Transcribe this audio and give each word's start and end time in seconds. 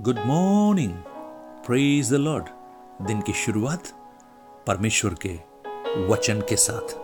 Good 0.00 0.18
morning 0.18 0.92
praise 1.66 2.10
the 2.10 2.16
lord 2.16 2.44
दिन 3.06 3.20
की 3.20 3.32
शुरुआत 3.32 3.82
परमेश्वर 4.66 5.14
के 5.26 5.34
वचन 6.06 6.40
के 6.40 6.56
साथ। 6.56 6.94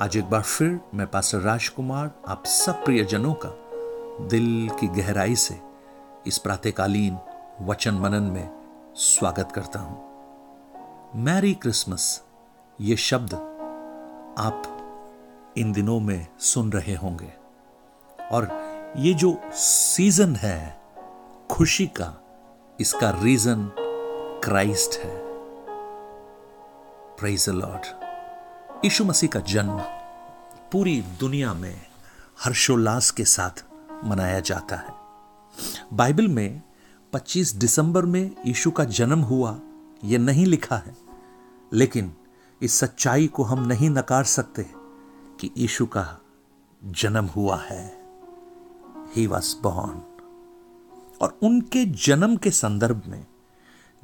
आज 0.00 0.16
एक 0.16 0.24
बार 0.24 0.42
फिर 0.42 0.80
मैं 0.94 1.06
पास्टर 1.06 1.38
राजकुमार 1.38 2.10
आप 2.28 2.46
सब 2.46 2.84
प्रियजनों 2.84 3.34
का 3.34 3.48
दिल 4.26 4.70
की 4.80 4.86
गहराई 4.86 5.36
से 5.36 5.60
इस 6.26 6.38
प्रातकालीन 6.38 7.18
वचन 7.60 7.94
मनन 7.94 8.22
में 8.22 8.50
स्वागत 8.96 9.52
करता 9.54 9.80
हूँ। 9.80 11.22
मैरी 11.24 11.54
क्रिसमस 11.54 12.22
ये 12.80 12.96
शब्द 12.96 13.34
आप 14.38 14.62
इन 15.58 15.72
दिनों 15.72 16.00
में 16.00 16.26
सुन 16.38 16.72
रहे 16.72 16.94
होंगे। 16.94 17.32
और 18.32 18.48
ये 18.96 19.14
जो 19.14 19.40
सीज़न 19.52 20.36
है 20.36 20.77
खुशी 21.50 21.86
का 21.86 22.24
इसका 22.80 23.10
रीजन 23.10 23.70
क्राइस्ट 24.44 24.98
है। 24.98 25.20
प्रेज 27.16 27.48
लॉर्ड 27.48 27.86
यीशु 28.84 29.04
मसीह 29.04 29.30
का 29.30 29.40
जन्म 29.40 29.78
पूरी 30.72 31.02
दुनिया 31.20 31.54
में 31.54 31.86
हर्षोल्लास 32.44 33.10
के 33.10 33.24
साथ 33.24 33.64
मनाया 34.04 34.40
जाता 34.40 34.76
है। 34.76 34.94
बाइबल 35.92 36.28
में 36.28 36.62
25 37.12 37.54
दिसंबर 37.54 38.06
में 38.06 38.36
यीशु 38.46 38.70
का 38.70 38.84
जन्म 38.84 39.20
हुआ, 39.20 39.58
यह 40.04 40.18
नहीं 40.18 40.46
लिखा 40.46 40.76
है, 40.76 40.96
लेकिन 41.72 42.16
इस 42.62 42.74
सच्चाई 42.74 43.26
को 43.26 43.42
हम 43.42 43.66
नहीं 43.66 43.90
नकार 43.90 44.24
सकते 44.24 44.66
कि 45.40 45.50
यीशु 45.56 45.86
का 45.86 46.18
जन्म 46.84 47.24
हुआ 47.24 47.56
है। 47.56 48.02
ही 49.16 49.26
वॉज़ 49.26 49.56
बॉर्न 49.62 50.14
और 51.20 51.38
उनके 51.42 51.84
जन्म 51.84 52.36
के 52.36 52.50
संदर्भ 52.50 53.02
में 53.06 53.26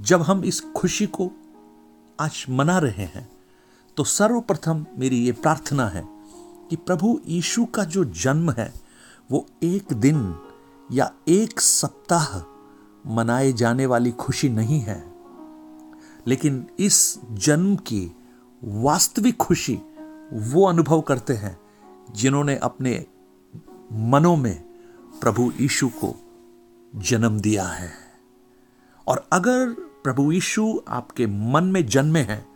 जब 0.01 0.23
हम 0.23 0.45
इस 0.45 0.61
खुशी 0.61 1.07
को 1.07 1.31
आज 2.21 2.47
मना 2.51 2.79
रहे 2.79 3.05
हैं 3.05 3.33
तो 3.97 4.05
सर्वप्रथम 4.05 4.87
मेरी 4.99 5.17
ये 5.17 5.33
प्रार्थना 5.33 5.89
है 5.89 6.09
कि 6.71 6.77
प्रभु 6.77 7.21
यीशु 7.27 7.65
का 7.65 7.85
जो 7.85 8.05
जन्म 8.05 8.51
है, 8.51 8.75
वो 9.31 9.47
एक 9.63 9.93
दिन 9.93 10.39
या 10.93 11.13
एक 11.29 11.61
सप्ताह 11.61 12.39
मनाए 13.15 13.53
जाने 13.53 13.87
वाली 13.87 14.11
खुशी 14.11 14.49
नहीं 14.49 14.81
है। 14.81 15.15
लेकिन 16.27 16.67
इस 16.79 17.21
जन्म 17.33 17.77
की 17.77 18.11
वास्तविक 18.65 19.37
खुशी 19.37 19.79
वो 20.33 20.67
अनुभव 20.67 21.01
करते 21.01 21.33
हैं, 21.35 21.61
जिन्होंने 22.13 22.57
अपने 22.57 23.07
मनों 23.93 24.37
में 24.37 24.63
प्रभु 25.21 25.53
यीशु 25.61 25.89
को 25.89 26.24
जन्म 26.95 27.41
दिया 27.41 27.65
है। 27.65 27.93
और 29.07 29.29
अगर 29.33 29.71
प्रभु 30.05 30.33
यीशु 30.33 30.81
आपके 30.89 31.27
मन 31.27 31.65
में 31.65 31.87
जन्मे 31.87 32.21
हैं 32.21 32.49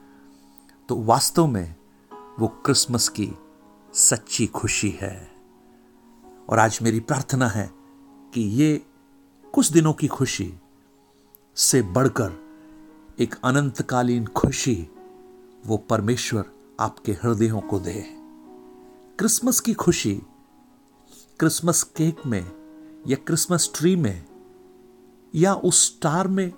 तो 0.88 0.96
वास्तव 0.96 1.46
में 1.46 1.74
वो 2.38 2.48
क्रिसमस 2.48 3.08
की 3.08 3.32
सच्ची 3.94 4.46
खुशी 4.46 4.90
है। 4.90 5.32
और 6.48 6.58
आज 6.58 6.78
मेरी 6.82 7.00
प्रार्थना 7.00 7.48
है 7.48 7.70
कि 8.34 8.40
ये 8.40 8.86
कुछ 9.52 9.72
दिनों 9.72 9.92
की 9.92 10.06
खुशी 10.06 10.54
से 11.56 11.82
बढ़कर 11.82 12.32
एक 13.20 13.34
अनंतकालीन 13.44 14.26
खुशी 14.26 14.88
वो 15.66 15.76
परमेश्वर 15.76 16.44
आपके 16.80 17.12
हृदयों 17.12 17.60
को 17.60 17.80
दे। 17.80 18.04
क्रिसमस 19.18 19.60
की 19.60 19.74
खुशी, 19.74 20.22
क्रिसमस 21.38 21.82
केक 21.82 22.16
में 22.26 22.52
या 23.06 23.16
क्रिसमस 23.16 23.70
ट्री 23.74 23.96
में 23.96 24.27
या 25.34 25.54
उस 25.54 25.86
स्टार 25.86 26.28
में 26.28 26.52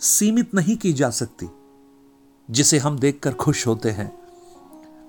सीमित 0.00 0.54
नहीं 0.54 0.76
की 0.76 0.92
जा 0.92 1.10
सकती, 1.10 1.48
जिसे 2.50 2.78
हम 2.78 2.98
देखकर 2.98 3.34
खुश 3.34 3.66
होते 3.66 3.90
हैं। 3.90 4.12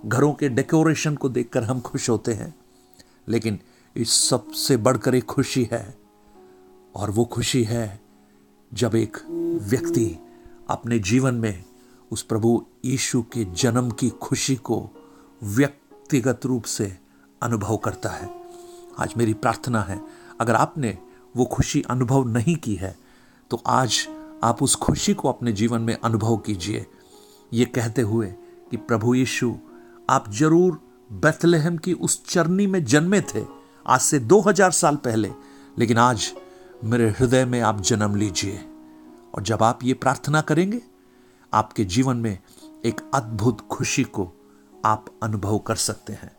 घरों 0.05 0.34
के 0.34 0.50
डेकोरेशन 0.50 1.16
को 1.16 1.29
देखकर 1.29 1.63
हम 1.63 1.79
खुश 1.81 2.09
होते 2.09 2.34
हैं, 2.34 2.56
लेकिन 3.28 3.59
इस 3.95 4.09
सबसे 4.29 4.78
बढ़कर 4.78 5.16
एक 5.16 5.25
खुशी 5.25 5.69
है, 5.72 5.97
और 6.95 7.12
वो 7.12 7.25
खुशी 7.25 7.63
है 7.63 8.01
जब 8.73 8.96
एक 8.96 9.17
व्यक्ति 9.62 10.17
अपने 10.69 11.00
जीवन 11.00 11.35
में 11.35 11.63
उस 12.12 12.22
प्रभु 12.22 12.66
यीशु 12.85 13.22
के 13.22 13.46
जन्म 13.46 13.91
की 13.91 14.09
खुशी 14.09 14.56
को 14.56 14.90
व्यक्तिगत 15.44 16.46
रूप 16.46 16.63
से 16.63 16.97
अनुभव 17.41 17.78
करता 17.78 18.09
है। 18.09 18.29
आज 19.00 19.13
मेरी 19.17 19.34
प्रार्थना 19.34 19.81
है, 19.81 20.01
अगर 20.41 20.56
आपने 20.56 20.97
वो 21.35 21.45
खुशी 21.45 21.81
अनुभव 21.81 22.27
नहीं 22.27 22.55
की 22.55 22.75
है 22.75 22.95
तो 23.51 23.61
आज 23.67 24.07
आप 24.44 24.63
उस 24.63 24.75
खुशी 24.75 25.13
को 25.13 25.29
अपने 25.29 25.51
जीवन 25.51 25.81
में 25.81 25.97
अनुभव 26.03 26.38
कीजिए। 26.38 26.85
ये 27.53 27.66
कहते 27.66 28.01
हुए 28.01 28.27
कि 28.71 28.77
प्रभु 28.77 29.16
यीशु, 29.16 29.55
आप 30.09 30.31
ज़रूर 30.31 30.81
बैथलेहम 31.11 31.77
की 31.77 31.93
उस 31.93 32.25
चरनी 32.25 32.67
में 32.67 32.85
जन्मे 32.85 33.22
थे, 33.22 33.45
आज 33.88 34.01
से 34.01 34.19
2000 34.19 34.72
साल 34.72 34.95
पहले, 34.95 35.31
लेकिन 35.79 35.97
आज 35.97 36.33
मेरे 36.83 37.09
हृदय 37.09 37.45
में 37.45 37.61
आप 37.61 37.81
जन्म 37.81 38.16
लीजिए। 38.16 38.66
और 39.35 39.43
जब 39.43 39.63
आप 39.63 39.83
ये 39.83 39.93
प्रार्थना 39.93 40.41
करेंगे, 40.41 40.81
आपके 41.53 41.85
जीवन 41.85 42.17
में 42.17 42.39
एक 42.85 43.01
अद्भुत 43.13 43.61
खुशी 43.61 44.03
को 44.03 44.31
आप 44.85 45.05
अनुभव 45.23 45.57
कर 45.57 45.75
सकते 45.75 46.13
हैं। 46.13 46.31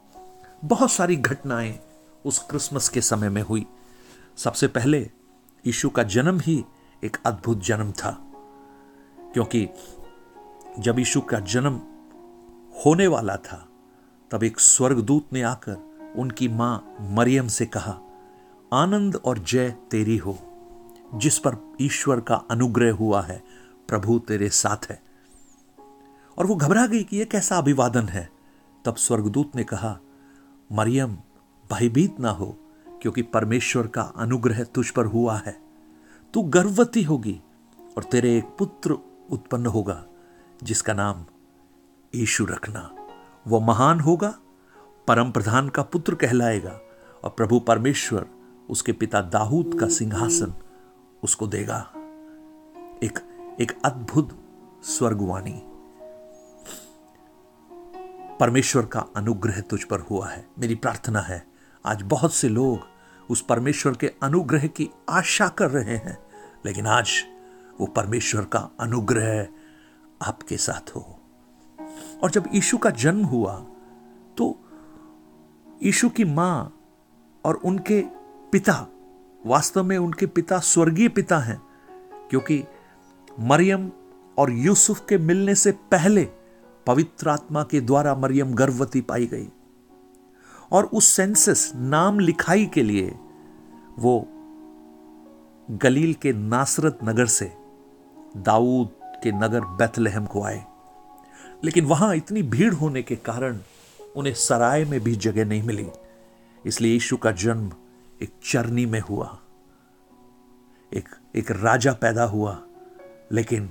बहुत 0.64 0.92
सारी 0.92 1.16
घटनाएँ 1.16 1.78
उस 2.26 2.38
क्रिसमस 2.38 2.88
के 2.88 3.00
समय 3.00 3.28
में 3.28 3.42
हुई। 3.42 3.66
सबसे 4.36 4.68
पहले 4.68 5.10
यीशु 5.66 5.90
का 5.90 6.02
जन्म 6.02 6.40
ही 6.40 6.64
एक 7.04 7.16
अद्भुत 7.26 7.60
जन्म 7.60 7.92
था। 7.92 8.10
क्योंकि 9.32 9.68
जब 10.78 10.98
यीशु 10.98 11.20
का 11.20 11.40
जन्म 11.40 11.80
होने 12.86 13.06
वाला 13.06 13.36
था, 13.36 13.68
तब 14.30 14.42
एक 14.42 14.60
स्वर्गदूत 14.60 15.32
ने 15.32 15.42
आकर 15.42 15.76
उनकी 16.16 16.48
माँ 16.48 16.96
मरियम 17.00 17.48
से 17.48 17.66
कहा, 17.66 18.00
आनंद 18.72 19.16
और 19.16 19.38
जय 19.38 19.70
तेरी 19.70 20.16
हो, 20.16 20.38
जिस 21.14 21.38
पर 21.38 21.76
ईश्वर 21.80 22.20
का 22.20 22.34
अनुग्रह 22.34 22.94
हुआ 22.94 23.22
है, 23.22 23.42
प्रभु 23.88 24.18
तेरे 24.18 24.48
साथ 24.48 24.90
है। 24.90 25.02
और 26.38 26.46
वो 26.46 26.54
घबरा 26.54 26.86
गई 26.86 27.04
कि 27.04 27.16
यह 27.16 27.24
कैसा 27.24 27.58
अभिवादन 27.58 28.08
है। 28.08 28.30
तब 28.84 28.96
स्वर्गदूत 28.96 29.56
ने 29.56 29.64
कहा, 29.64 29.98
मरियम, 30.72 31.14
भयभीत 31.72 32.20
ना 32.20 32.30
हो 32.30 32.58
क्योंकि 33.04 33.22
परमेश्वर 33.22 33.86
का 33.86 34.02
अनुग्रह 34.02 34.64
तुझ 34.64 34.90
पर 34.90 35.04
हुआ 35.04 35.36
है। 35.36 35.62
तू 36.34 36.42
गर्भवती 36.42 37.02
होगी 37.02 37.40
और 37.96 38.04
तेरे 38.04 38.38
एक 38.38 38.44
पुत्र 38.44 38.92
उत्पन्न 39.30 39.66
होगा, 39.66 40.04
जिसका 40.62 40.92
नाम 40.92 41.26
यीशु 42.14 42.44
रखना। 42.44 42.94
वह 43.46 43.66
महान 43.66 44.00
होगा, 44.00 44.38
परम 45.08 45.30
प्रधान 45.30 45.68
का 45.68 45.82
पुत्र 45.82 46.14
कहलाएगा 46.14 46.80
और 47.24 47.30
प्रभु 47.30 47.60
परमेश्वर 47.60 48.26
उसके 48.70 48.92
पिता 48.92 49.20
दाऊद 49.20 49.80
का 49.80 49.88
सिंहासन 49.88 50.54
उसको 51.22 51.46
देगा। 51.46 51.90
एक 53.02 53.18
एक 53.60 53.82
अद्भुत 53.84 54.38
स्वर्गवाणी। 54.82 55.62
परमेश्वर 58.40 58.86
का 58.86 59.00
अनुग्रह 59.16 59.60
तुझ 59.60 59.84
पर 59.84 60.00
हुआ 60.00 60.28
है। 60.28 60.48
मेरी 60.58 60.74
प्रार्थना 60.74 61.20
है, 61.20 61.46
आज 61.86 62.02
बहुत 62.02 62.32
से 62.32 62.48
लोग 62.48 62.93
उस 63.30 63.40
परमेश्वर 63.40 63.96
के 63.96 64.12
अनुग्रह 64.22 64.66
की 64.66 64.90
आशा 65.08 65.48
कर 65.48 65.70
रहे 65.70 65.96
हैं। 65.96 66.18
लेकिन 66.66 66.86
आज 66.86 67.10
वो 67.80 67.86
परमेश्वर 67.86 68.44
का 68.44 68.70
अनुग्रह 68.80 69.46
आपके 70.22 70.56
साथ 70.56 70.90
हो। 70.96 71.20
और 72.22 72.30
जब 72.30 72.44
यीशु 72.54 72.78
का 72.78 72.90
जन्म 72.90 73.24
हुआ 73.24 73.66
तो 74.38 74.58
यीशु 75.82 76.08
की 76.08 76.24
माँ 76.24 76.80
और 77.44 77.54
उनके 77.54 78.02
पिता, 78.52 78.86
वास्तव 79.46 79.84
में 79.84 79.98
उनके 79.98 80.26
पिता 80.26 80.58
स्वर्गीय 80.58 81.08
पिता 81.08 81.38
हैं, 81.38 81.62
क्योंकि 82.30 82.64
मरियम 83.40 83.90
और 84.38 84.52
यूसुफ 84.52 85.06
के 85.08 85.18
मिलने 85.18 85.54
से 85.54 85.72
पहले 85.72 86.28
पवित्र 86.86 87.28
आत्मा 87.28 87.62
के 87.62 87.80
द्वारा 87.80 88.14
मरियम 88.14 88.54
गर्भवती 88.54 89.00
पाई 89.00 89.26
गई। 89.26 89.48
और 90.72 90.84
उस 90.84 91.06
सेंसस 91.06 91.72
नाम 91.74 92.20
लिखाई 92.20 92.66
के 92.66 92.82
लिए 92.82 93.14
वो 93.98 94.28
गलील 95.70 96.14
के 96.14 96.32
नासरत 96.32 96.98
नगर 97.04 97.26
से 97.26 97.52
दाऊद 98.36 98.88
के 99.22 99.32
नगर 99.32 99.60
बैथलेहम 99.60 100.26
को 100.26 100.42
आए। 100.42 100.64
लेकिन 101.64 101.84
वहाँ 101.84 102.16
इतनी 102.16 102.42
भीड़ 102.42 102.74
होने 102.74 103.02
के 103.02 103.16
कारण 103.16 103.58
उन्हें 104.16 104.34
सराय 104.34 104.84
में 104.84 105.00
भी 105.00 105.16
जगह 105.16 105.44
नहीं 105.44 105.62
मिली। 105.62 105.86
इसलिए 106.66 106.92
यीशु 106.92 107.16
का 107.16 107.32
जन्म 107.32 107.72
एक 108.22 108.32
चरनी 108.44 108.86
में 108.86 109.00
हुआ। 109.00 109.38
एक 110.94 111.08
एक 111.36 111.50
राजा 111.50 111.92
पैदा 111.92 112.24
हुआ, 112.24 112.62
लेकिन 113.32 113.70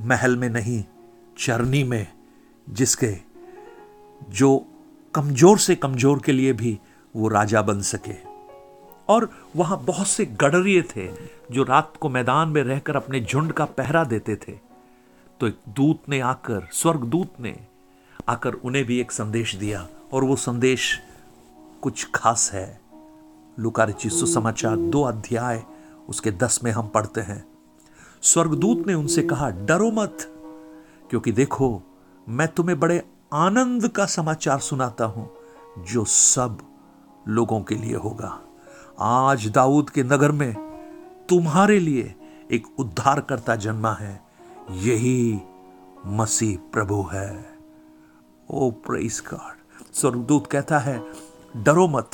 महल 0.00 0.36
में 0.36 0.50
नहीं, 0.50 0.84
चरनी 1.38 1.84
में, 1.84 2.06
जिसके, 2.70 3.16
जो 4.30 4.66
कमज़ोर 5.14 5.58
से 5.58 5.76
कमज़ोर 5.76 6.22
के 6.24 6.32
लिए 6.32 6.52
भी 6.52 6.80
वो 7.16 7.28
राजा 7.28 7.62
बन 7.62 7.80
सके। 7.80 8.27
और 9.08 9.30
वहाँ 9.56 9.84
बहुत 9.84 10.06
से 10.06 10.26
गडरिए 10.26 10.82
थे 10.82 11.08
जो 11.50 11.62
रात 11.62 11.92
को 12.00 12.08
मैदान 12.08 12.48
में 12.48 12.62
रहकर 12.62 12.96
अपने 12.96 13.20
झुंड 13.20 13.52
का 13.52 13.64
पहरा 13.64 14.04
देते 14.04 14.36
थे। 14.36 14.52
तो 15.40 15.46
एक 15.46 15.58
दूत 15.68 16.08
ने 16.08 16.20
आकर 16.20 16.68
स्वर्ग 16.72 17.00
दूत 17.00 17.40
ने 17.40 17.60
आकर 18.28 18.54
उन्हें 18.54 18.84
भी 18.84 19.00
एक 19.00 19.12
संदेश 19.12 19.54
दिया, 19.54 19.88
और 20.12 20.24
वो 20.24 20.36
संदेश 20.36 21.00
कुछ 21.82 22.10
खास 22.14 22.50
है। 22.52 22.80
लुकारची 23.58 24.10
सुसमाचार 24.10 24.76
दो 24.76 25.02
अध्याय, 25.02 25.62
उसके 26.08 26.30
दस 26.30 26.60
में 26.64 26.72
हम 26.72 26.88
पढ़ते 26.88 27.20
हैं। 27.20 27.44
स्वर्गदूत 28.22 28.86
ने 28.86 28.94
उनसे 28.94 29.22
कहा, 29.22 29.50
डरो 29.50 29.90
मत, 29.90 30.18
क्योंकि 31.10 31.32
देखो, 31.32 31.82
मैं 32.28 32.48
तुम्हें 32.48 32.80
बड़े 32.80 33.02
आनंद 33.32 33.88
का 33.88 34.06
समाचार 34.06 34.58
सुनाता 34.58 35.04
हूँ, 35.04 35.30
जो 35.78 36.04
सब 36.04 36.58
लोगों 37.28 37.62
के 37.62 37.74
लिए 37.74 37.96
होगा। 37.96 38.40
आज 39.00 39.48
दाऊद 39.48 39.90
के 39.90 40.02
नगर 40.02 40.32
में 40.32 40.54
तुम्हारे 41.28 41.80
लिए 41.80 42.14
एक 42.52 42.66
उद्धारकर्ता 42.78 43.56
जन्मा 43.56 43.92
है। 43.92 44.22
यही 44.70 45.40
मसीह 46.06 46.70
प्रभु 46.72 47.08
है। 47.12 47.58
ओ 48.50 48.70
प्रेस 48.70 49.24
गॉड 49.30 49.84
स्वर्गदूत 49.94 50.46
कहता 50.46 50.78
है, 50.78 51.12
डरो 51.56 51.88
मत। 51.88 52.10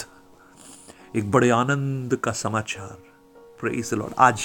एक 1.17 1.31
बड़े 1.31 1.51
आनंद 1.51 2.17
का 2.17 2.33
समाचार। 2.33 2.97
प्रेस 3.61 3.93
लॉर्ड 3.93 4.15
आज 4.19 4.41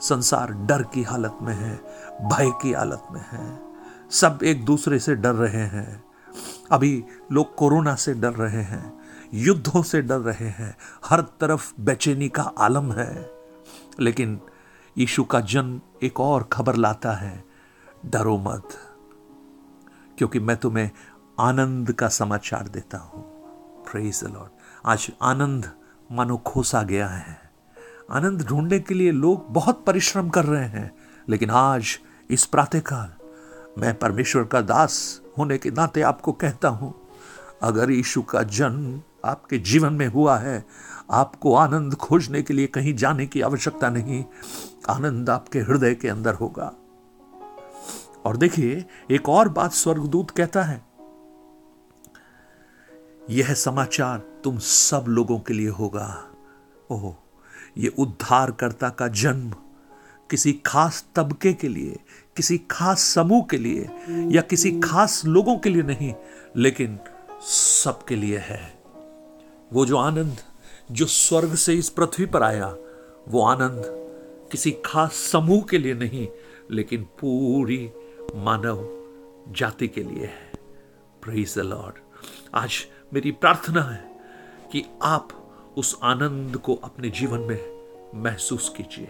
संसार 0.00 0.52
डर 0.52 0.82
की 0.82 1.02
हालत 1.02 1.38
में 1.42 1.54
है, 1.54 1.76
भय 2.28 2.50
की 2.62 2.72
हालत 2.72 3.02
में 3.10 3.24
है। 3.30 3.58
सब 4.10 4.38
एक 4.44 4.64
दूसरे 4.64 4.98
से 4.98 5.14
डर 5.14 5.32
रहे 5.32 5.66
हैं। 5.66 6.04
अभी 6.72 7.04
लोग 7.32 7.54
कोरोना 7.54 7.94
से 7.94 8.14
डर 8.14 8.32
रहे 8.32 8.62
हैं। 8.62 9.01
युद्धों 9.34 9.82
से 9.82 10.02
डर 10.02 10.18
रहे 10.18 10.48
हैं। 10.48 10.76
हर 11.04 11.20
तरफ़ 11.20 11.72
बेचैनी 11.80 12.28
का 12.28 12.42
आलम 12.42 12.92
है। 12.92 13.30
लेकिन 14.00 14.40
यीशु 14.98 15.24
का 15.24 15.40
जन्म 15.40 15.80
एक 16.02 16.20
और 16.20 16.42
खबर 16.42 16.76
लाता 16.76 17.12
है। 17.12 17.44
डरो 18.06 18.38
मत, 18.38 18.68
क्योंकि 20.18 20.40
मैं 20.40 20.56
तुम्हें 20.56 20.90
आनंद 21.40 21.92
का 21.92 22.08
समाचार 22.08 22.68
देता 22.68 22.98
हूँ। 22.98 23.22
प्रेज 23.84 24.20
लॉर्ड 24.24 24.50
आज 24.86 25.10
आनंद 25.22 25.72
मानो 26.12 26.36
खोसा 26.36 26.82
गया 26.82 27.08
है। 27.08 27.52
आनंद 28.10 28.42
ढूँढने 28.42 28.80
के 28.80 28.94
लिए 28.94 29.12
लोग 29.12 29.46
बहुत 29.50 29.84
परिश्रम 29.84 30.28
कर 30.28 30.44
रहे 30.44 30.64
हैं। 30.64 30.96
लेकिन 31.28 31.50
आज, 31.50 31.98
इस 32.30 32.44
प्रातःकाल, 32.44 33.14
मैं 33.78 33.98
परमेश्वर 33.98 34.44
का 34.44 34.60
दास 34.60 35.22
होने 35.38 35.58
के 35.58 35.70
नाते 35.70 36.02
आपको 36.02 36.32
कहता 36.32 36.68
हूँ, 36.68 36.94
अगर 37.62 37.90
यीशु 37.90 38.22
का 38.22 38.42
जन्म 38.42 39.02
आपके 39.24 39.58
जीवन 39.58 39.92
में 39.92 40.06
हुआ 40.06 40.38
है। 40.38 40.64
आपको 41.10 41.54
आनंद 41.54 41.94
खोजने 41.94 42.42
के 42.42 42.54
लिए 42.54 42.66
कहीं 42.66 42.96
जाने 42.96 43.26
की 43.26 43.40
आवश्यकता 43.40 43.90
नहीं। 43.90 44.24
आनंद 44.88 45.30
आपके 45.30 45.58
हृदय 45.58 45.94
के 45.94 46.08
अंदर 46.08 46.34
होगा। 46.34 46.74
और 48.24 48.36
देखिए, 48.36 48.84
एक 49.10 49.28
और 49.28 49.48
बात 49.48 49.72
स्वर्गदूत 49.72 50.30
कहता 50.30 50.62
है। 50.62 50.84
यह 53.30 53.54
समाचार 53.54 54.18
तुम 54.18 54.58
सब 54.58 55.04
लोगों 55.08 55.38
के 55.38 55.54
लिए 55.54 55.68
होगा। 55.68 56.24
ओह, 56.90 57.14
ये 57.78 57.88
उद्धारकर्ता 57.88 58.88
का 58.88 59.08
जन्म 59.08 59.54
किसी 60.30 60.52
खास 60.52 61.06
तबके 61.14 61.52
के 61.52 61.68
लिए, 61.68 61.98
किसी 62.36 62.58
खास 62.58 63.00
समूह 63.00 63.46
के 63.50 63.58
लिए 63.58 63.90
या 64.10 64.42
किसी 64.42 64.80
खास 64.80 65.22
लोगों 65.24 65.58
के 65.58 65.70
लिए 65.70 65.82
नहीं, 65.82 66.14
लेकिन 66.56 66.98
सबके 67.42 68.16
लिए 68.16 68.38
है। 68.38 68.81
वो 69.72 69.84
जो 69.86 69.96
आनंद, 69.96 70.36
जो 70.90 71.06
स्वर्ग 71.06 71.54
से 71.54 71.74
इस 71.74 71.88
पृथ्वी 71.88 72.26
पर 72.26 72.42
आया, 72.42 72.66
वो 73.28 73.42
आनंद 73.42 73.84
किसी 74.52 74.70
खास 74.84 75.12
समूह 75.32 75.62
के 75.62 75.78
लिए 75.78 75.94
नहीं, 75.94 76.26
लेकिन 76.70 77.02
पूरी 77.20 77.90
मानव 78.34 78.88
जाति 79.48 79.88
के 79.88 80.02
लिए 80.02 80.24
है। 80.24 80.50
प्रेज 81.22 81.54
द 81.58 81.62
लॉर्ड 81.62 81.94
आज 82.54 82.86
मेरी 83.14 83.30
प्रार्थना 83.30 83.82
है 83.82 84.20
कि 84.72 84.84
आप 85.02 85.28
उस 85.78 85.98
आनंद 86.02 86.56
को 86.56 86.74
अपने 86.74 87.10
जीवन 87.10 87.40
में 87.40 88.22
महसूस 88.22 88.68
कीजिए। 88.76 89.08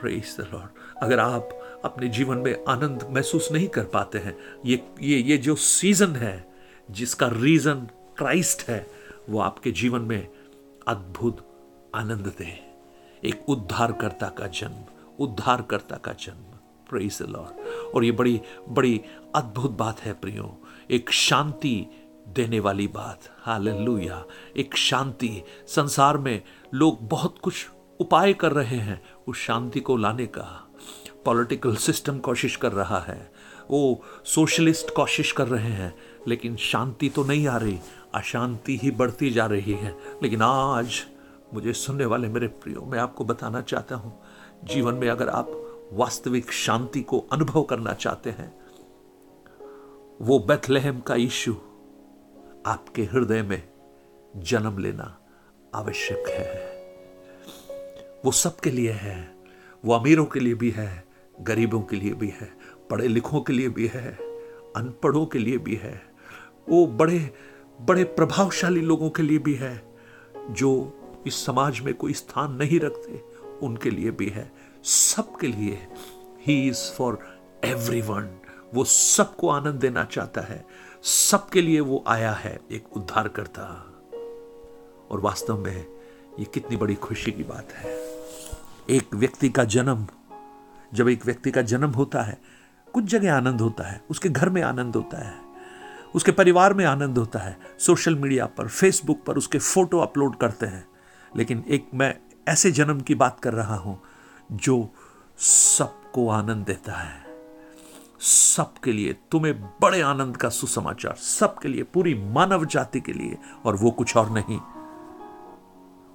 प्रेज 0.00 0.36
द 0.40 0.48
लॉर्ड 0.52 1.02
अगर 1.02 1.18
आप 1.18 1.80
अपने 1.84 2.08
जीवन 2.08 2.36
में 2.36 2.64
आनंद 2.68 3.06
महसूस 3.10 3.48
नहीं 3.52 3.68
कर 3.68 3.84
पाते 3.84 4.18
हैं, 4.18 4.36
ये 4.66 4.82
ये 5.02 5.18
ये 5.18 5.38
जो 5.38 5.54
सीज़न 5.54 6.16
है, 6.16 6.46
जिसका 6.90 7.28
रीजन 7.32 7.88
क्राइस्ट 8.18 8.68
है 8.68 8.97
वो 9.28 9.40
आपके 9.40 9.70
जीवन 9.70 10.00
में 10.00 10.28
अद्भुत 10.88 11.46
आनंद 11.94 12.34
दे। 12.38 12.74
एक 13.24 13.48
उद्धारकर्ता 13.48 14.28
का 14.28 14.46
जन्म, 14.46 14.84
उद्धारकर्ता 15.24 15.96
का 15.96 16.12
जन्म। 16.12 16.58
प्रेज 16.90 17.18
लॉर्ड 17.22 17.68
और 17.94 18.04
ये 18.04 18.12
बड़ी 18.12 18.40
बड़ी 18.68 19.00
अद्भुत 19.34 19.70
बात 19.70 20.00
है 20.00 20.12
प्रियो। 20.12 20.62
एक 20.90 21.10
शांति 21.10 21.86
देने 22.28 22.60
वाली 22.60 22.88
बात। 22.88 23.20
हालेलुया 23.38 24.24
एक 24.56 24.76
शांति। 24.76 25.42
संसार 25.66 26.18
में 26.18 26.42
लोग 26.74 27.08
बहुत 27.08 27.38
कुछ 27.42 27.68
उपाय 28.00 28.32
कर 28.32 28.52
रहे 28.52 28.76
हैं 28.76 29.02
उस 29.28 29.36
शांति 29.36 29.80
को 29.80 29.96
लाने 29.96 30.26
का। 30.26 30.68
पॉलिटिकल 31.24 31.76
सिस्टम 31.76 32.18
कोशिश 32.18 32.56
कर 32.56 32.72
रहा 32.72 32.98
है। 32.98 33.32
वो 33.70 34.02
सोशलिस्ट 34.24 34.94
कोशिश 34.94 35.32
कर 35.32 35.48
रहे 35.48 35.72
हैं, 35.72 35.98
लेकिन 36.28 36.56
शांति 36.56 37.08
तो 37.08 37.24
नहीं 37.24 37.46
आ 37.48 37.56
रही। 37.56 37.78
अशांति 38.14 38.76
ही 38.76 38.90
बढ़ती 38.90 39.30
जा 39.30 39.46
रही 39.46 39.72
है। 39.72 39.96
लेकिन 40.22 40.42
आज 40.42 41.06
मुझे 41.54 41.72
सुनने 41.72 42.04
वाले 42.04 42.28
मेरे 42.28 42.46
प्रियो, 42.46 42.82
मैं 42.82 42.98
आपको 42.98 43.24
बताना 43.24 43.60
चाहता 43.60 43.94
हूँ, 43.94 44.20
जीवन 44.64 44.94
में 44.94 45.08
अगर 45.08 45.28
आप 45.28 45.64
वास्तविक 45.92 46.52
शांति 46.52 47.02
को 47.02 47.18
अनुभव 47.32 47.62
करना 47.62 47.92
चाहते 47.92 48.30
हैं, 48.30 48.58
वो 50.20 50.38
बेथलेहम 50.38 51.00
का 51.00 51.14
यीशु 51.14 51.54
आपके 52.66 53.02
हृदय 53.02 53.42
में 53.42 53.68
जन्म 54.36 54.78
लेना 54.78 55.18
आवश्यक 55.74 56.28
है। 56.28 56.68
वो 58.24 58.30
सबके 58.30 58.70
लिए 58.70 58.92
है, 58.92 59.36
वो 59.84 59.94
अमीरों 59.94 60.24
के 60.24 60.40
लिए 60.40 60.54
भी 60.54 60.70
है, 60.70 61.04
गरीबों 61.40 61.80
के 61.80 61.96
लिए 61.96 62.14
भी 62.14 62.28
है, 62.28 62.52
पढ़े 62.90 63.08
लिखों 63.08 63.40
के 63.40 63.52
लिए 63.52 63.68
भी 63.68 63.86
है, 63.86 64.12
अनपढ़ों 64.76 65.26
के 65.26 65.38
लिए 65.38 65.58
भी 65.58 65.74
है। 65.74 66.02
वो 66.68 66.86
बड़े 66.86 67.34
बड़े 67.80 68.04
प्रभावशाली 68.04 68.80
लोगों 68.80 69.10
के 69.10 69.22
लिए 69.22 69.38
भी 69.38 69.54
है, 69.54 69.94
जो 70.50 70.94
इस 71.26 71.46
समाज 71.46 71.80
में 71.80 71.94
कोई 71.94 72.12
स्थान 72.12 72.52
नहीं 72.52 72.80
रखते, 72.80 73.24
उनके 73.66 73.90
लिए 73.90 74.10
भी 74.10 74.28
है। 74.28 74.52
सबके 74.84 75.46
लिए 75.46 75.88
ही। 76.46 76.68
इज़ 76.68 76.92
फॉर 76.92 77.40
एवरी 77.64 78.02
वो 78.74 78.84
सबको 78.84 79.48
आनंद 79.48 79.74
देना 79.74 80.04
चाहता 80.04 80.40
है। 80.40 80.66
सबके 81.02 81.62
लिए 81.62 81.80
वो 81.80 82.04
आया 82.06 82.32
है 82.32 82.60
एक 82.70 82.96
उद्धार 82.96 83.28
करता 83.28 83.94
और 85.10 85.20
वास्तव 85.20 85.58
में 85.58 85.86
ये 86.38 86.44
कितनी 86.44 86.76
बड़ी 86.76 86.94
खुशी 86.94 87.32
की 87.32 87.42
बात 87.42 87.72
है। 87.72 87.96
एक 88.90 89.14
व्यक्ति 89.14 89.48
का 89.48 89.64
जन्म, 89.64 90.06
जब 90.94 91.08
एक 91.08 91.26
व्यक्ति 91.26 91.50
का 91.50 91.62
जन्म 91.62 91.90
होता 91.90 92.22
है, 92.22 92.38
कुछ 92.92 93.04
जगह 93.04 93.36
आनंद 93.36 93.60
होता 93.60 93.88
है, 93.88 94.04
उसके 94.10 94.28
घर 94.28 94.48
में 94.48 94.62
आनंद 94.62 94.96
होता 94.96 95.28
है। 95.28 95.47
उसके 96.14 96.32
परिवार 96.32 96.74
में 96.74 96.84
आनंद 96.84 97.18
होता 97.18 97.38
है। 97.38 97.58
सोशल 97.78 98.16
मीडिया 98.16 98.46
पर 98.46 98.68
फेसबुक 98.68 99.24
पर 99.24 99.36
उसके 99.36 99.58
फ़ोटो 99.58 99.98
अपलोड 99.98 100.36
करते 100.36 100.66
हैं। 100.66 100.88
लेकिन 101.36 101.64
एक 101.68 101.90
मैं 101.94 102.18
ऐसे 102.48 102.70
जन्म 102.70 103.00
की 103.00 103.14
बात 103.14 103.40
कर 103.40 103.52
रहा 103.52 103.76
हूँ, 103.76 104.00
जो 104.52 104.88
सबको 105.38 106.28
आनंद 106.28 106.66
देता 106.66 106.92
है। 106.92 107.26
सबके 108.20 108.92
लिए, 108.92 109.12
तुम्हें 109.12 109.62
बड़े 109.62 110.00
आनंद 110.00 110.36
का 110.36 110.48
सुसमाचार, 110.48 111.14
सबके 111.16 111.68
लिए, 111.68 111.82
पूरी 111.82 112.14
मानव 112.14 112.64
जाति 112.64 113.00
के 113.00 113.12
लिए, 113.12 113.38
और 113.64 113.76
वो 113.76 113.90
कुछ 113.90 114.16
और 114.16 114.30
नहीं। 114.30 114.60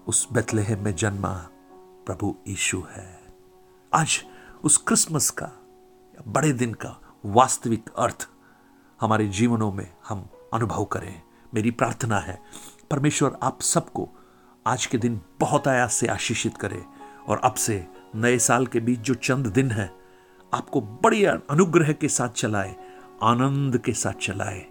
उस 0.07 0.27
बेतलेहम 0.33 0.79
में 0.79 0.95
जन्मा 0.95 1.33
प्रभु 2.05 2.35
यीशु 2.47 2.83
है। 2.91 3.19
आज 3.93 4.23
उस 4.63 4.77
क्रिसमस 4.77 5.29
का 5.29 5.51
बड़े 6.27 6.51
दिन 6.51 6.73
का 6.73 6.99
वास्तविक 7.25 7.89
अर्थ 7.97 8.29
हमारे 9.03 9.27
जीवनों 9.27 9.71
में 9.71 9.87
हम 10.07 10.27
अनुभव 10.53 10.83
करें। 10.85 11.21
मेरी 11.53 11.71
प्रार्थना 11.71 12.19
है, 12.19 12.39
परमेश्वर 12.91 13.37
आप 13.43 13.61
सबको 13.61 14.09
आज 14.67 14.85
के 14.85 14.97
दिन 14.97 15.19
बहुत 15.39 15.67
आयास 15.67 15.93
से 15.93 16.07
आशीषित 16.07 16.57
करे 16.57 16.83
और 17.27 17.41
अब 17.43 17.53
से 17.53 17.87
नए 18.15 18.37
साल 18.39 18.67
के 18.67 18.79
बीच 18.79 18.99
जो 18.99 19.13
चंद 19.13 19.47
दिन 19.47 19.71
है, 19.71 19.89
आपको 20.53 20.81
बड़ी 20.81 21.23
अनुग्रह 21.25 21.91
के 21.91 22.07
साथ 22.07 22.29
चलाए, 22.29 22.75
आनंद 23.23 23.77
के 23.77 23.93
साथ 23.93 24.13
चलाए, 24.13 24.65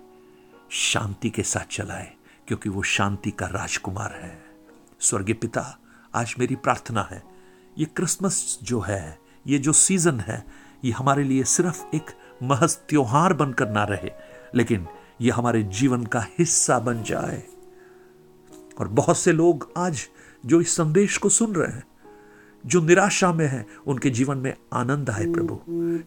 शांति 0.70 1.30
के 1.30 1.42
साथ 1.42 1.66
चलाए, 1.70 2.12
क्योंकि 2.48 2.68
वो 2.68 2.82
शांति 2.82 3.30
का 3.30 3.46
राजकुमार 3.46 4.12
है। 4.12 4.44
स्वर्गीय 5.00 5.34
पिता, 5.34 5.78
आज 6.14 6.34
मेरी 6.38 6.56
प्रार्थना 6.56 7.08
है, 7.10 7.22
ये 7.78 7.84
क्रिसमस 7.84 8.58
जो 8.62 8.80
है, 8.80 9.18
ये 9.46 9.58
जो 9.58 9.72
सीज़न 9.72 10.20
है, 10.20 10.44
ये 10.84 10.92
हमारे 10.92 11.24
लिए 11.24 11.44
सिर्फ़ 11.44 11.84
एक 11.94 12.10
महज 12.42 12.76
त्योहार 12.88 13.32
बनकर 13.32 13.68
ना 13.68 13.84
रहे, 13.84 14.10
लेकिन 14.54 14.86
ये 15.20 15.30
हमारे 15.30 15.62
जीवन 15.62 16.04
का 16.04 16.26
हिस्सा 16.38 16.78
बन 16.78 17.02
जाए। 17.02 17.42
और 18.80 18.88
बहुत 18.88 19.18
से 19.18 19.32
लोग 19.32 19.72
आज 19.76 20.08
जो 20.46 20.60
इस 20.60 20.76
संदेश 20.76 21.18
को 21.18 21.28
सुन 21.28 21.54
रहे 21.54 21.72
हैं, 21.72 21.84
जो 22.66 22.80
निराशा 22.80 23.32
में 23.32 23.46
है, 23.46 23.66
उनके 23.86 24.10
जीवन 24.10 24.38
में 24.38 24.54
आनंद 24.72 25.10
आए 25.10 25.26
प्रभु। 25.26 25.60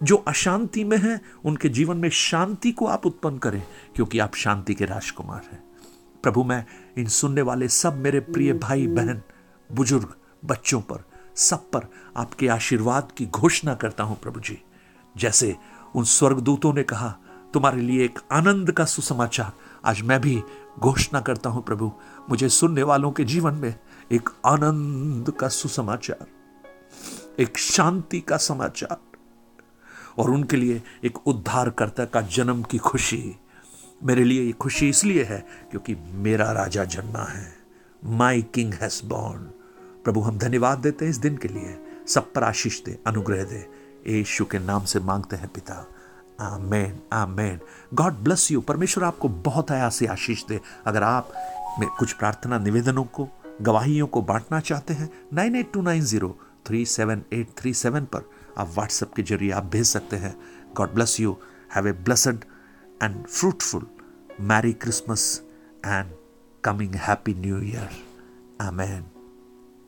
जो 0.05 0.15
अशांति 0.15 0.83
में 0.83 0.97
है, 0.97 1.21
उनके 1.45 1.69
जीवन 1.69 1.97
में 1.97 2.09
शांति 2.09 2.71
को 2.71 2.85
आप 2.85 3.05
उत्पन्न 3.05 3.37
करें, 3.37 3.63
क्योंकि 3.95 4.19
आप 4.19 4.35
शांति 4.35 4.73
के 4.73 4.85
राजकुमार 4.85 5.41
हैं। 5.51 5.63
प्रभु, 6.23 6.43
मैं 6.43 6.65
इन 6.97 7.07
सुनने 7.07 7.41
वाले 7.41 7.67
सब 7.67 7.95
मेरे 7.95 8.19
प्रिय 8.19 8.53
भाई, 8.53 8.87
बहन, 8.87 9.21
बुज़ुर्ग, 9.71 10.15
बच्चों 10.45 10.81
पर, 10.81 11.03
सब 11.35 11.71
पर 11.71 11.87
आपके 12.17 12.47
आशीर्वाद 12.47 13.11
की 13.17 13.25
घोषणा 13.25 13.73
करता 13.73 14.03
हूँ 14.03 14.17
प्रभु 14.19 14.39
जी। 14.39 14.61
जैसे 15.17 15.55
उन 15.95 16.03
स्वर्गदूतों 16.03 16.73
ने 16.73 16.83
कहा, 16.83 17.09
तुम्हारे 17.53 17.81
लिए 17.81 18.05
एक 18.05 18.19
आनंद 18.31 18.71
का 18.71 18.85
सुसमाचार। 18.85 19.51
आज 19.85 20.01
मैं 20.01 20.19
भी 20.21 20.41
घोषणा 20.79 21.19
करता 21.21 21.49
हूँ, 21.49 21.63
प्रभु, 21.63 21.91
मुझे 22.29 22.49
सुनने 22.49 22.83
वालों 22.83 23.11
के 23.11 23.23
जीवन 23.23 23.53
में 23.53 23.73
एक 24.11 24.29
आनंद 24.45 25.31
का 25.31 25.47
सुसमाचार, 25.47 26.25
एक 27.39 27.57
शांति 27.57 28.19
का 28.19 28.37
समाचार 28.37 28.97
और 30.17 30.29
उनके 30.29 30.57
लिए 30.57 30.81
एक 31.03 31.27
उद्धारकर्ता 31.27 32.05
का 32.05 32.21
जन्म 32.21 32.61
की 32.63 32.77
खुशी। 32.77 33.35
मेरे 34.03 34.23
लिए 34.23 34.43
ये 34.43 34.51
खुशी 34.51 34.89
इसलिए 34.89 35.23
है 35.23 35.45
क्योंकि 35.71 35.95
मेरा 35.95 36.51
राजा 36.51 36.83
जन्मा 36.85 37.23
है। 37.23 37.55
माई 38.03 38.41
किंग 38.53 38.73
हैज़ 38.73 39.05
बॉर्न 39.05 39.43
प्रभु, 40.03 40.21
हम 40.21 40.37
धन्यवाद 40.37 40.79
देते 40.79 41.05
हैं 41.05 41.09
इस 41.09 41.17
दिन 41.17 41.37
के 41.37 41.47
लिए। 41.47 41.77
सब 42.07 42.31
पर 42.33 42.43
आशीष 42.43 42.83
दे, 42.83 42.97
अनुग्रह 43.07 43.43
दे। 43.43 43.67
यीशु 44.07 44.45
के 44.45 44.59
नाम 44.59 44.85
से 44.85 44.99
मांगते 44.99 45.35
हैं 45.35 45.47
पिता। 45.47 45.85
आमेन 46.41 46.99
आमेन। 47.13 47.59
गॉड 47.93 48.13
ब्लस 48.13 48.51
यू 48.51 48.61
परमेश्वर 48.61 49.03
आपको 49.03 49.29
बहुत 49.29 49.71
आया 49.71 49.89
से 49.89 50.07
आशीष 50.07 50.43
दे। 50.45 50.59
अगर 50.85 51.03
आप 51.03 51.31
में 51.79 51.87
कुछ 51.89 52.13
प्रार्थना 52.13 52.57
निवेदनों 52.59 53.03
को, 53.03 53.27
गवाहियों 53.61 54.07
को 54.07 54.21
बांटना 54.21 54.59
चाहते 54.59 54.93
हैं, 54.93 55.09
nine 55.33 55.55
eight 55.55 55.71
two 55.73 55.81
nine 55.81 56.01
zero, 56.01 56.37
three 56.67 56.85
seven 56.85 57.23
eight 57.33 57.49
three 57.57 57.73
seven 57.73 58.05
पर 58.05 58.29
आप 58.57 58.67
व्हाट्सएप 58.67 59.13
के 59.13 59.23
ज़रिए 59.23 59.51
आप 59.51 59.65
भेज 59.65 59.85
सकते 59.87 60.15
हैं। 60.15 60.35
God 60.75 60.93
bless 60.93 61.19
you 61.19 61.37
have 61.75 61.87
a 61.87 61.91
blessed 61.91 62.45
and 63.03 63.25
fruitful 63.27 63.87
merry 64.41 64.73
Christmas 64.73 65.41
and 65.85 66.11
coming 66.63 66.95
happy 66.95 67.33
new 67.33 67.61
year 67.61 67.89
amen. 68.61 69.03